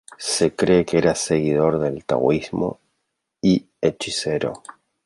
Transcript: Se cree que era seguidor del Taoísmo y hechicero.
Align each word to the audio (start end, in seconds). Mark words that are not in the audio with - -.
Se 0.17 0.55
cree 0.55 0.83
que 0.83 0.97
era 0.97 1.13
seguidor 1.13 1.77
del 1.77 2.03
Taoísmo 2.05 2.79
y 3.39 3.67
hechicero. 3.81 4.63